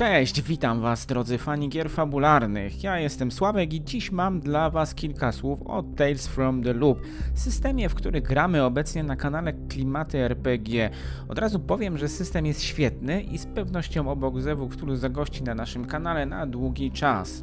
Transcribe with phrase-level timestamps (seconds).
[0.00, 2.82] Cześć, witam Was drodzy fani gier fabularnych.
[2.82, 7.00] Ja jestem Sławek i dziś mam dla Was kilka słów o Tales from the Loop,
[7.34, 10.90] systemie, w który gramy obecnie na kanale Klimaty RPG.
[11.28, 15.54] Od razu powiem, że system jest świetny i z pewnością obok Zewu, który zagości na
[15.54, 17.42] naszym kanale na długi czas.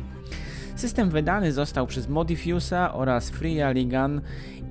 [0.77, 4.21] System wydany został przez Modifusa oraz Free Alligan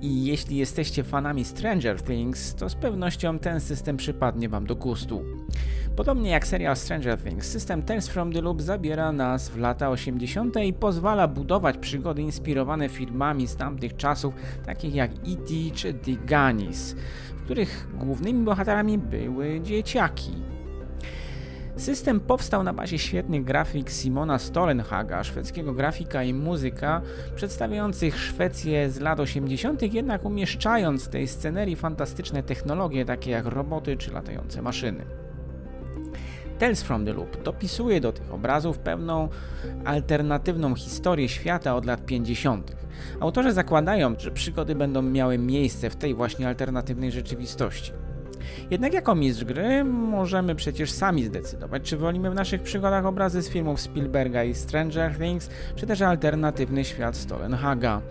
[0.03, 5.25] i jeśli jesteście fanami Stranger Things, to z pewnością ten system przypadnie Wam do gustu.
[5.97, 10.57] Podobnie jak serial Stranger Things, system Tales from the Loop zabiera nas w lata 80.
[10.57, 14.35] i pozwala budować przygody inspirowane filmami z tamtych czasów,
[14.67, 15.75] takich jak E.T.
[15.75, 15.95] czy
[16.27, 16.97] Goonies,
[17.37, 20.56] w których głównymi bohaterami były dzieciaki.
[21.77, 27.03] System powstał na bazie świetnych grafik Simona Stolenhaga, szwedzkiego grafika i muzyka,
[27.35, 33.97] przedstawiających Szwecję z lat 80., jednak umieszczając w tej scenerii fantastyczne technologie takie jak roboty
[33.97, 35.05] czy latające maszyny.
[36.59, 39.29] Tales from the Loop dopisuje do tych obrazów pewną
[39.85, 42.77] alternatywną historię świata od lat 50.
[43.21, 47.93] Autorzy zakładają, że przygody będą miały miejsce w tej właśnie alternatywnej rzeczywistości.
[48.71, 53.49] Jednak jako mistrz gry możemy przecież sami zdecydować, czy wolimy w naszych przygodach obrazy z
[53.49, 58.03] filmów Spielberga i Stranger Things, czy też alternatywny świat Stolenhaga.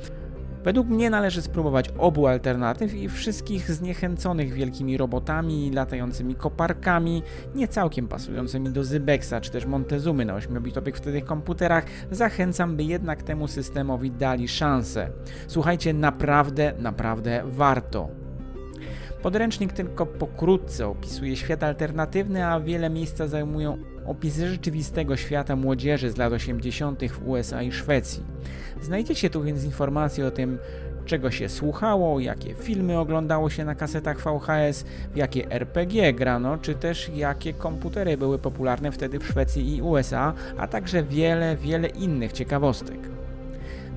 [0.65, 7.23] Według mnie należy spróbować obu alternatyw i wszystkich zniechęconych wielkimi robotami, latającymi koparkami,
[7.55, 13.23] nie całkiem pasującymi do Zybexa czy też Montezumy na 8-bitowych wtedy komputerach, zachęcam, by jednak
[13.23, 15.09] temu systemowi dali szansę.
[15.47, 18.24] Słuchajcie, naprawdę, naprawdę warto.
[19.25, 26.17] Podręcznik tylko pokrótce opisuje świat alternatywny, a wiele miejsca zajmują opisy rzeczywistego świata młodzieży z
[26.17, 27.11] lat 80.
[27.11, 28.23] w USA i Szwecji.
[28.81, 30.57] Znajdziecie tu więc informacje o tym,
[31.05, 36.75] czego się słuchało, jakie filmy oglądało się na kasetach VHS, w jakie RPG grano, czy
[36.75, 42.31] też jakie komputery były popularne wtedy w Szwecji i USA, a także wiele, wiele innych
[42.31, 42.99] ciekawostek.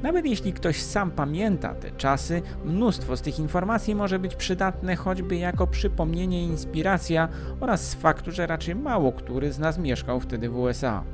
[0.02, 5.36] Nawet jeśli ktoś sam pamięta te czasy, mnóstwo z tych informacji może być przydatne choćby
[5.36, 7.28] jako przypomnienie i inspiracja
[7.60, 11.04] oraz z faktu, że raczej mało który z nas mieszkał wtedy w USA.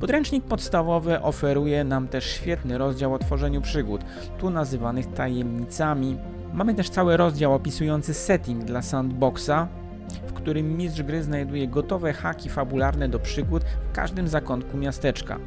[0.00, 4.00] Podręcznik podstawowy oferuje nam też świetny rozdział o tworzeniu przygód,
[4.38, 6.18] tu nazywanych tajemnicami.
[6.54, 9.68] Mamy też cały rozdział opisujący setting dla sandboxa,
[10.26, 15.38] w którym mistrz gry znajduje gotowe haki fabularne do przygód w każdym zakątku miasteczka.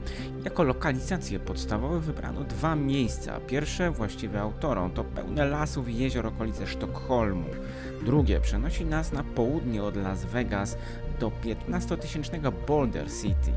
[0.44, 3.40] Jako lokalizacje podstawowe wybrano dwa miejsca.
[3.40, 7.50] Pierwsze, właściwe autorom, to pełne lasów i jezior okolice Sztokholmu.
[8.06, 10.78] Drugie przenosi nas na południe od Las Vegas
[11.20, 13.52] do 15-tysięcznego Boulder City.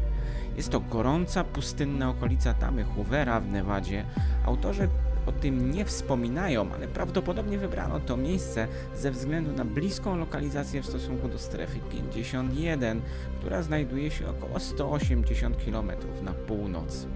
[0.57, 4.05] Jest to gorąca, pustynna okolica Tamy Hoovera w Nevadzie.
[4.47, 4.89] Autorzy
[5.27, 10.87] o tym nie wspominają, ale prawdopodobnie wybrano to miejsce ze względu na bliską lokalizację w
[10.87, 13.01] stosunku do strefy 51,
[13.39, 15.91] która znajduje się około 180 km
[16.23, 17.07] na północ.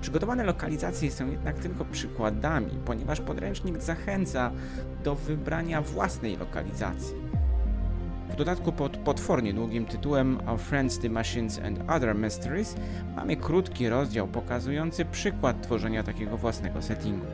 [0.00, 4.52] Przygotowane lokalizacje są jednak tylko przykładami, ponieważ podręcznik zachęca
[5.04, 7.29] do wybrania własnej lokalizacji.
[8.30, 12.76] W dodatku pod potwornie długim tytułem Our Friends the Machines and Other Mysteries
[13.16, 17.26] mamy krótki rozdział pokazujący przykład tworzenia takiego własnego settingu.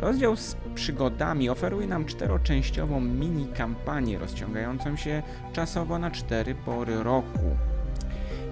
[0.00, 5.22] Rozdział z przygodami oferuje nam czteroczęściową mini-kampanię rozciągającą się
[5.52, 7.56] czasowo na cztery pory roku.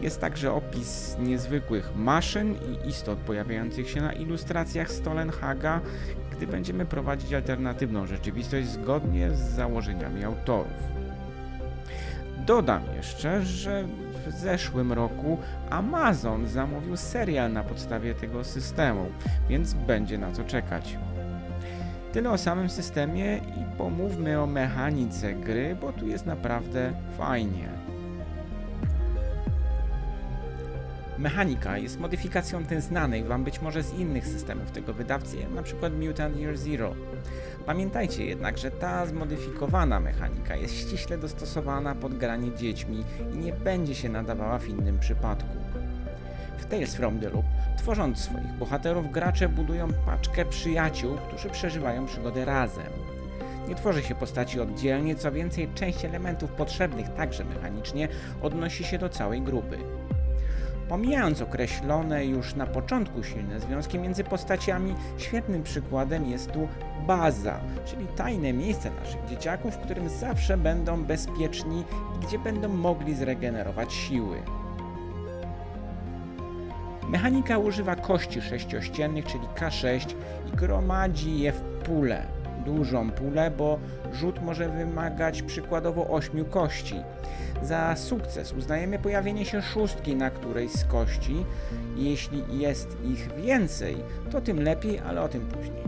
[0.00, 5.80] Jest także opis niezwykłych maszyn i istot pojawiających się na ilustracjach Stolenhaga,
[6.32, 10.72] gdy będziemy prowadzić alternatywną rzeczywistość zgodnie z założeniami autorów.
[12.46, 13.84] Dodam jeszcze, że
[14.26, 15.38] w zeszłym roku
[15.70, 19.06] Amazon zamówił serial na podstawie tego systemu,
[19.48, 20.98] więc będzie na co czekać.
[22.16, 27.68] Tyle o samym systemie i pomówmy o mechanice gry, bo tu jest naprawdę fajnie.
[31.18, 35.90] Mechanika jest modyfikacją tej znanej Wam być może z innych systemów tego wydawcy, np.
[35.90, 36.94] Mutant Year Zero.
[37.66, 43.04] Pamiętajcie jednak, że ta zmodyfikowana mechanika jest ściśle dostosowana pod granie dziećmi
[43.34, 45.55] i nie będzie się nadawała w innym przypadku.
[46.58, 47.44] W Tales from the Loop,
[47.76, 52.92] tworząc swoich bohaterów, gracze budują paczkę przyjaciół, którzy przeżywają przygody razem.
[53.68, 58.08] Nie tworzy się postaci oddzielnie, co więcej, część elementów potrzebnych także mechanicznie
[58.42, 59.78] odnosi się do całej grupy.
[60.88, 66.68] Pomijając określone już na początku silne związki między postaciami, świetnym przykładem jest tu
[67.06, 71.84] baza, czyli tajne miejsce naszych dzieciaków, w którym zawsze będą bezpieczni
[72.16, 74.42] i gdzie będą mogli zregenerować siły.
[77.08, 80.14] Mechanika używa kości sześciościennych, czyli K6
[80.48, 82.22] i gromadzi je w pulę.
[82.64, 83.78] Dużą pulę, bo
[84.12, 86.94] rzut może wymagać przykładowo 8 kości.
[87.62, 91.44] Za sukces uznajemy pojawienie się szóstki na którejś z kości.
[91.96, 93.96] Jeśli jest ich więcej,
[94.30, 95.86] to tym lepiej, ale o tym później.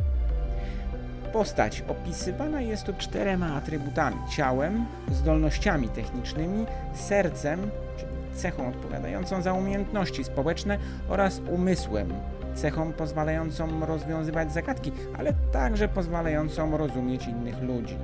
[1.32, 7.70] Postać opisywana jest tu czterema atrybutami: ciałem, zdolnościami technicznymi, sercem,
[8.38, 12.12] cechą odpowiadającą za umiejętności społeczne oraz umysłem,
[12.54, 17.96] cechą pozwalającą rozwiązywać zagadki, ale także pozwalającą rozumieć innych ludzi.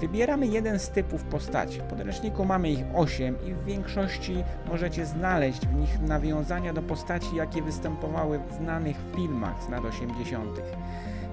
[0.00, 1.80] Wybieramy jeden z typów postaci.
[1.80, 7.36] W podręczniku mamy ich 8 i w większości możecie znaleźć w nich nawiązania do postaci,
[7.36, 10.60] jakie występowały w znanych filmach z lat 80.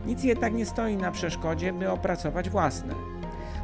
[0.06, 3.17] Nic jednak nie stoi na przeszkodzie, by opracować własne.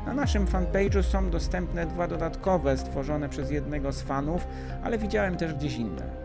[0.06, 4.48] Na naszym fanpage'u są dostępne dwa dodatkowe stworzone przez jednego z fanów,
[4.84, 6.24] ale widziałem też gdzieś inne.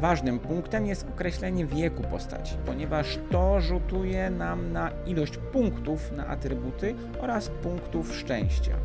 [0.00, 6.94] Ważnym punktem jest określenie wieku postaci, ponieważ to rzutuje nam na ilość punktów na atrybuty
[7.20, 8.76] oraz punktów szczęścia.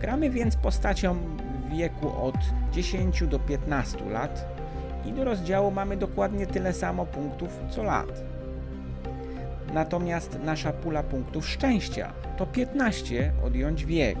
[0.00, 2.36] Gramy więc postacią w wieku od
[2.72, 4.46] 10 do 15 lat
[5.04, 8.31] i do rozdziału mamy dokładnie tyle samo punktów co lat.
[9.72, 14.18] Natomiast nasza pula punktów szczęścia to 15 odjąć wiek,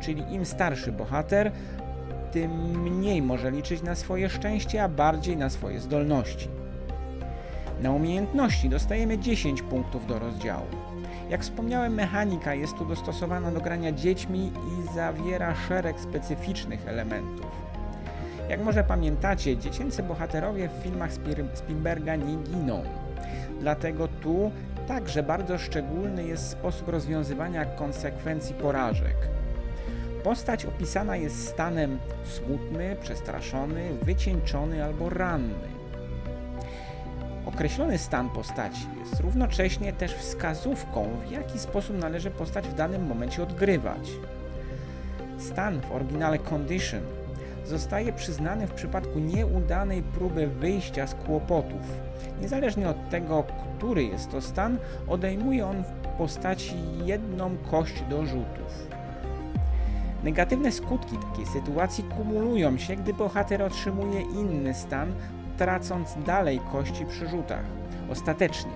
[0.00, 1.52] czyli im starszy bohater,
[2.32, 2.50] tym
[2.82, 6.48] mniej może liczyć na swoje szczęście, a bardziej na swoje zdolności.
[7.82, 10.66] Na umiejętności dostajemy 10 punktów do rozdziału.
[11.30, 17.50] Jak wspomniałem, mechanika jest tu dostosowana do grania dziećmi i zawiera szereg specyficznych elementów.
[18.48, 21.10] Jak może pamiętacie, dziecięcy bohaterowie w filmach
[21.54, 22.82] Spielberga nie giną.
[23.60, 24.50] Dlatego tu
[24.88, 29.16] także bardzo szczególny jest sposób rozwiązywania konsekwencji porażek.
[30.24, 35.68] Postać opisana jest stanem smutny, przestraszony, wycieńczony albo ranny.
[37.46, 43.42] Określony stan postaci jest równocześnie też wskazówką, w jaki sposób należy postać w danym momencie
[43.42, 44.10] odgrywać.
[45.38, 47.19] Stan w oryginale condition
[47.70, 52.00] zostaje przyznany w przypadku nieudanej próby wyjścia z kłopotów.
[52.40, 53.44] Niezależnie od tego,
[53.78, 54.78] który jest to stan,
[55.08, 58.88] odejmuje on w postaci jedną kość do rzutów.
[60.24, 65.12] Negatywne skutki takiej sytuacji kumulują się, gdy bohater otrzymuje inny stan,
[65.56, 67.64] tracąc dalej kości przy rzutach.
[68.10, 68.72] Ostatecznie,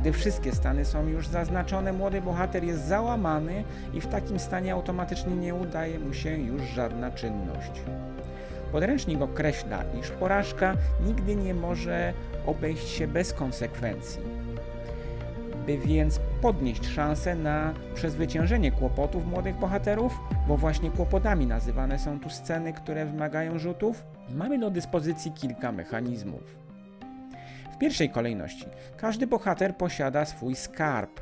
[0.00, 3.64] gdy wszystkie stany są już zaznaczone, młody bohater jest załamany
[3.94, 7.82] i w takim stanie automatycznie nie udaje mu się już żadna czynność.
[8.72, 10.76] Podręcznik określa, iż porażka
[11.06, 12.12] nigdy nie może
[12.46, 14.46] obejść się bez konsekwencji
[15.66, 20.18] by więc podnieść szansę na przezwyciężenie kłopotów młodych bohaterów,
[20.48, 26.56] bo właśnie kłopotami nazywane są tu sceny, które wymagają rzutów, mamy do dyspozycji kilka mechanizmów.
[27.72, 31.20] W pierwszej kolejności każdy bohater posiada swój skarb,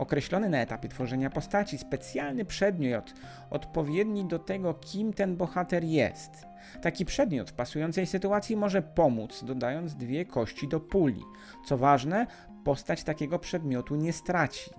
[0.00, 3.14] określony na etapie tworzenia postaci, specjalny przedmiot
[3.50, 6.30] odpowiedni do tego, kim ten bohater jest.
[6.82, 11.22] Taki przedmiot w pasującej sytuacji może pomóc, dodając dwie kości do puli.
[11.66, 12.26] Co ważne,
[12.64, 14.70] postać takiego przedmiotu nie straci.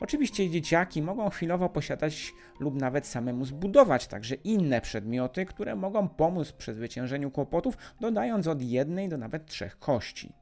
[0.00, 6.48] Oczywiście dzieciaki mogą chwilowo posiadać lub nawet samemu zbudować także inne przedmioty, które mogą pomóc
[6.48, 10.39] w przezwyciężeniu kłopotów, dodając od jednej do nawet trzech kości.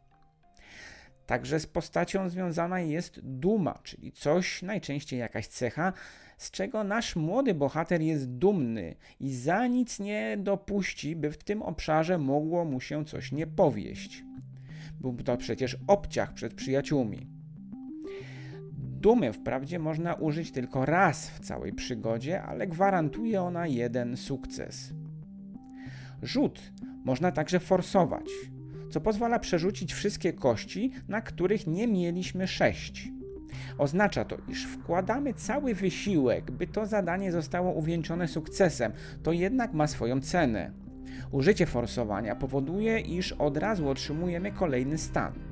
[1.28, 5.92] Także z postacią związana jest duma, czyli coś, najczęściej jakaś cecha,
[6.38, 11.62] z czego nasz młody bohater jest dumny i za nic nie dopuści, by w tym
[11.62, 14.24] obszarze mogło mu się coś nie powieść.
[15.00, 17.26] Był to przecież obciach przed przyjaciółmi.
[19.00, 24.92] Dumy wprawdzie można użyć tylko raz w całej przygodzie, ale gwarantuje ona jeden sukces.
[26.22, 26.72] Rzut
[27.04, 28.28] można także forsować,
[28.90, 33.08] co pozwala przerzucić wszystkie kości, na których nie mieliśmy sześć.
[33.78, 38.92] Oznacza to, iż wkładamy cały wysiłek, by to zadanie zostało uwieńczone sukcesem,
[39.22, 40.72] to jednak ma swoją cenę.
[41.30, 45.47] Użycie forsowania powoduje, iż od razu otrzymujemy kolejny stan.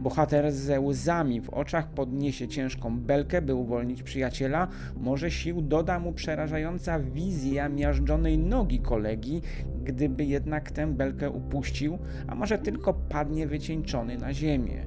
[0.00, 4.68] Bohater ze łzami w oczach podniesie ciężką belkę, by uwolnić przyjaciela.
[4.96, 9.42] Może sił doda mu przerażająca wizja miażdżonej nogi kolegi,
[9.84, 14.86] gdyby jednak tę belkę upuścił, a może tylko padnie wycieńczony na ziemię.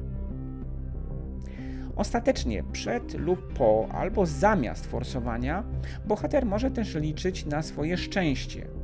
[1.95, 5.63] Ostatecznie przed lub po albo zamiast forsowania
[6.05, 8.78] bohater może też liczyć na swoje szczęście.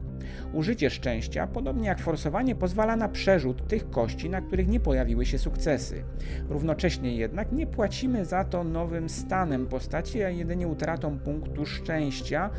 [0.53, 5.37] Użycie szczęścia, podobnie jak forsowanie, pozwala na przerzut tych kości, na których nie pojawiły się
[5.37, 6.03] sukcesy.
[6.49, 12.49] Równocześnie jednak nie płacimy za to nowym stanem postaci, a jedynie utratą punktu szczęścia,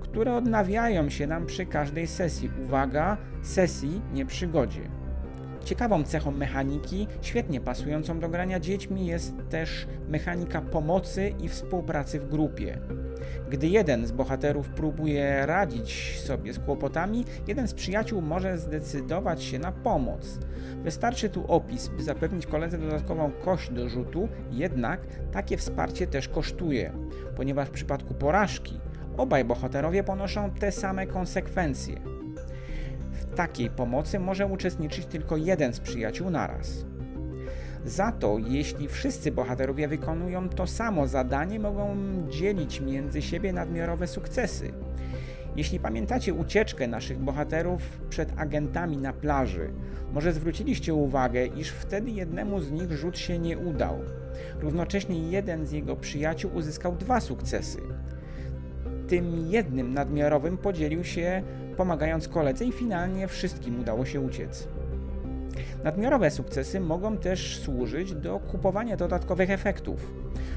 [0.00, 2.50] które odnawiają się nam przy każdej sesji.
[2.64, 4.80] Uwaga, sesji, nie przygodzie.
[5.64, 12.28] Ciekawą cechą mechaniki, świetnie pasującą do grania dziećmi, jest też mechanika pomocy i współpracy w
[12.28, 12.78] grupie.
[13.50, 19.58] Gdy jeden z bohaterów próbuje radzić sobie z kłopotami, jeden z przyjaciół może zdecydować się
[19.58, 20.38] na pomoc.
[20.84, 25.00] Wystarczy tu opis, by zapewnić koledze dodatkową kość do rzutu, jednak
[25.32, 26.92] takie wsparcie też kosztuje,
[27.36, 28.80] ponieważ w przypadku porażki
[29.16, 32.00] obaj bohaterowie ponoszą te same konsekwencje.
[33.12, 36.84] W takiej pomocy może uczestniczyć tylko jeden z przyjaciół naraz.
[37.84, 41.96] Za to, jeśli wszyscy bohaterowie wykonują to samo zadanie, mogą
[42.28, 44.72] dzielić między siebie nadmiarowe sukcesy.
[45.56, 49.70] Jeśli pamiętacie ucieczkę naszych bohaterów przed agentami na plaży,
[50.12, 53.98] może zwróciliście uwagę, iż wtedy jednemu z nich rzut się nie udał.
[54.60, 57.78] Równocześnie jeden z jego przyjaciół uzyskał dwa sukcesy.
[59.08, 61.42] Tym jednym nadmiarowym podzielił się,
[61.76, 64.68] pomagając koledze, i finalnie wszystkim udało się uciec.
[65.84, 70.14] Nadmiarowe sukcesy mogą też służyć do kupowania dodatkowych efektów.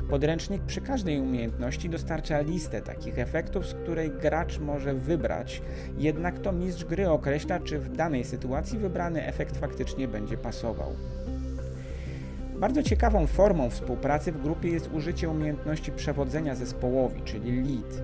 [0.10, 5.62] Podręcznik przy każdej umiejętności dostarcza listę takich efektów, z której gracz może wybrać,
[5.98, 10.92] jednak to mistrz gry określa, czy w danej sytuacji wybrany efekt faktycznie będzie pasował.
[12.60, 18.04] Bardzo ciekawą formą współpracy w grupie jest użycie umiejętności przewodzenia zespołowi, czyli lead.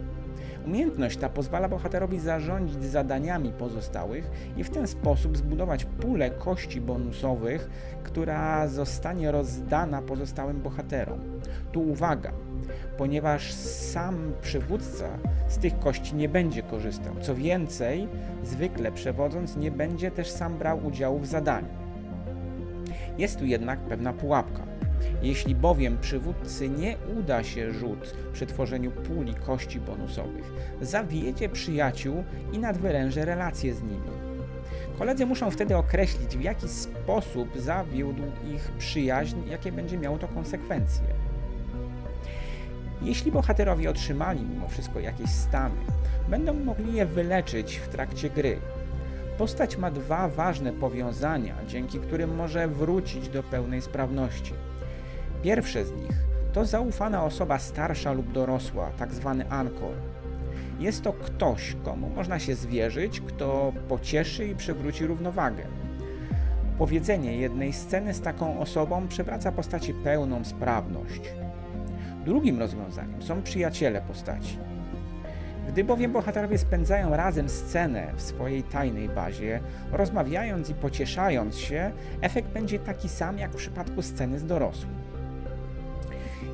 [0.65, 7.69] Umiejętność ta pozwala bohaterowi zarządzić zadaniami pozostałych i w ten sposób zbudować pulę kości bonusowych,
[8.03, 11.19] która zostanie rozdana pozostałym bohaterom.
[11.71, 12.31] Tu uwaga,
[12.97, 15.09] ponieważ sam przywódca
[15.47, 17.13] z tych kości nie będzie korzystał.
[17.21, 18.07] Co więcej,
[18.43, 21.67] zwykle przewodząc nie będzie też sam brał udziału w zadaniu.
[23.17, 24.70] Jest tu jednak pewna pułapka.
[25.21, 32.59] Jeśli bowiem przywódcy nie uda się rzut przy tworzeniu puli kości bonusowych, zawiedzie przyjaciół i
[32.59, 34.11] nadwyręży relacje z nimi.
[34.97, 41.03] Koledzy muszą wtedy określić, w jaki sposób zawiódł ich przyjaźń, jakie będzie miało to konsekwencje.
[43.01, 45.75] Jeśli bohaterowie otrzymali mimo wszystko jakieś stany,
[46.29, 48.59] będą mogli je wyleczyć w trakcie gry.
[49.37, 54.53] Postać ma dwa ważne powiązania, dzięki którym może wrócić do pełnej sprawności.
[55.41, 56.21] Pierwsze z nich
[56.53, 59.93] to zaufana osoba starsza lub dorosła, tak zwany ankor.
[60.79, 65.63] Jest to ktoś, komu można się zwierzyć, kto pocieszy i przywróci równowagę.
[66.77, 71.21] Powiedzenie jednej sceny z taką osobą przywraca postaci pełną sprawność.
[72.25, 74.57] Drugim rozwiązaniem są przyjaciele postaci.
[75.67, 79.59] Gdy bowiem bohaterowie spędzają razem scenę w swojej tajnej bazie,
[79.91, 85.00] rozmawiając i pocieszając się, efekt będzie taki sam jak w przypadku sceny z dorosłym.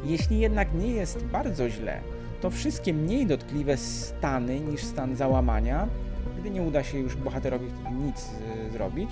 [0.07, 1.99] Jeśli jednak nie jest bardzo źle,
[2.41, 5.87] to wszystkie mniej dotkliwe stany niż stan załamania,
[6.39, 8.29] gdy nie uda się już bohaterowi nic
[8.67, 9.09] y, zrobić,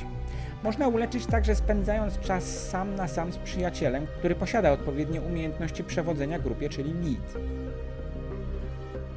[0.64, 6.40] można uleczyć także spędzając czas sam na sam z przyjacielem, który posiada odpowiednie umiejętności przewodzenia
[6.40, 7.34] grupie, czyli lead.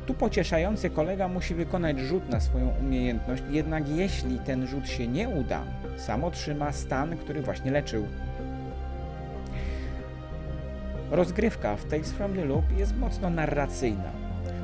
[0.06, 5.28] Tu pocieszający kolega musi wykonać rzut na swoją umiejętność, jednak jeśli ten rzut się nie
[5.28, 5.62] uda,
[5.96, 8.06] sam otrzyma stan, który właśnie leczył.
[11.10, 14.10] Rozgrywka w Tales from the Loop jest mocno narracyjna.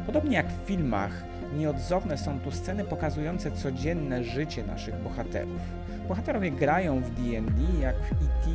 [0.06, 1.24] Podobnie jak w filmach,
[1.56, 5.60] nieodzowne są tu sceny pokazujące codzienne życie naszych bohaterów.
[6.08, 8.50] Bohaterowie grają w D&D jak w E.T.,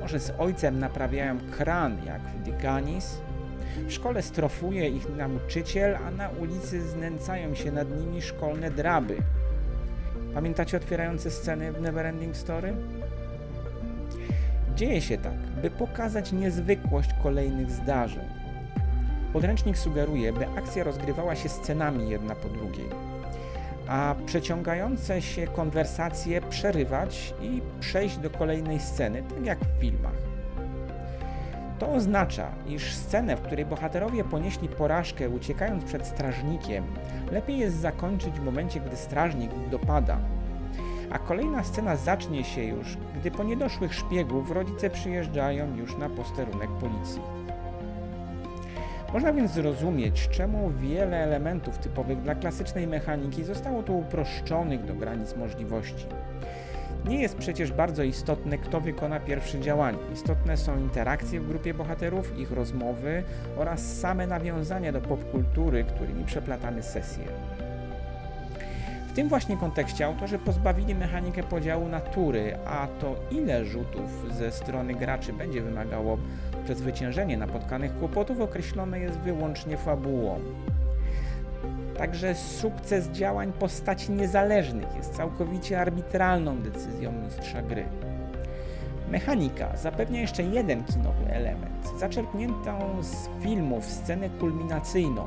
[0.00, 3.20] może z ojcem naprawiają kran jak w Goonies.
[3.86, 9.16] W szkole strofuje ich nauczyciel, a na ulicy znęcają się nad nimi szkolne draby.
[10.34, 12.72] Pamiętacie otwierające sceny w Neverending Story?
[14.80, 18.24] Dzieje się tak, by pokazać niezwykłość kolejnych zdarzeń.
[19.32, 22.86] Podręcznik sugeruje, by akcja rozgrywała się scenami jedna po drugiej,
[23.88, 30.16] a przeciągające się konwersacje przerywać i przejść do kolejnej sceny, tak jak w filmach.
[31.78, 36.84] To oznacza, iż scenę, w której bohaterowie ponieśli porażkę uciekając przed strażnikiem,
[37.32, 40.18] lepiej jest zakończyć w momencie, gdy strażnik dopada,
[41.10, 46.70] a kolejna scena zacznie się już, gdy po niedoszłych szpiegów rodzice przyjeżdżają już na posterunek
[46.70, 47.22] policji.
[49.12, 55.36] Można więc zrozumieć, czemu wiele elementów typowych dla klasycznej mechaniki zostało tu uproszczonych do granic
[55.36, 56.06] możliwości.
[57.04, 59.98] Nie jest przecież bardzo istotne, kto wykona pierwsze działanie.
[60.12, 63.22] Istotne są interakcje w grupie bohaterów, ich rozmowy
[63.56, 67.24] oraz same nawiązania do popkultury, którymi przeplatamy sesje.
[69.20, 75.32] Tym właśnie kontekście autorzy pozbawili mechanikę podziału natury, a to ile rzutów ze strony graczy
[75.32, 76.18] będzie wymagało
[76.64, 80.40] przezwyciężenie napotkanych kłopotów określone jest wyłącznie fabułą.
[81.98, 87.84] Także sukces działań postaci niezależnych jest całkowicie arbitralną decyzją mistrza gry.
[89.10, 95.24] Mechanika zapewnia jeszcze jeden kinowy element, zaczerpniętą z filmów scenę kulminacyjną,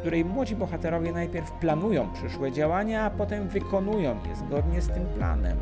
[0.00, 5.56] której młodzi bohaterowie najpierw planują przyszłe działania, a potem wykonują je zgodnie z tym planem.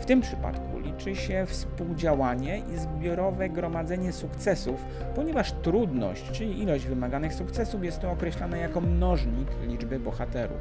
[0.00, 4.84] W tym przypadku liczy się współdziałanie i zbiorowe gromadzenie sukcesów,
[5.14, 10.58] ponieważ trudność, czyli ilość wymaganych sukcesów jest to określane jako mnożnik liczby bohaterów.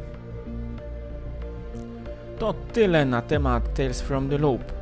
[2.39, 4.80] To tyle na temat Tales from the Loop.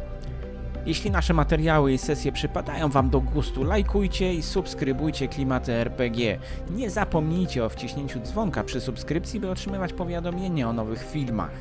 [0.89, 6.39] Jeśli nasze materiały i sesje przypadają Wam do gustu, lajkujcie i subskrybujcie Klimaty RPG.
[6.69, 11.51] Nie zapomnijcie o wciśnięciu dzwonka przy subskrypcji, by otrzymywać powiadomienia o nowych filmach.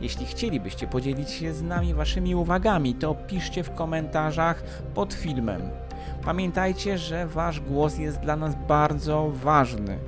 [0.00, 4.62] Jeśli chcielibyście podzielić się z nami Waszymi uwagami, to piszcie w komentarzach
[4.94, 5.60] pod filmem.
[6.24, 9.98] Pamiętajcie, że Wasz głos jest dla nas bardzo ważny.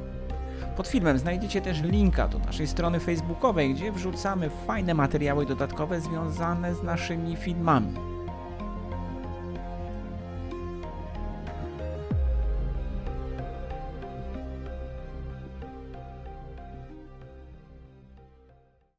[0.76, 6.74] Pod filmem znajdziecie też linka do naszej strony facebookowej, gdzie wrzucamy fajne materiały dodatkowe związane
[6.74, 8.13] z naszymi filmami.